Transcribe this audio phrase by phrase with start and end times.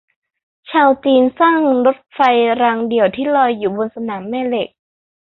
[0.71, 2.19] ชาวจีนสร้างรถไฟ
[2.61, 4.69] รางเดี่ยวที่ลอยอยู่บนสนามแม่เหล็ก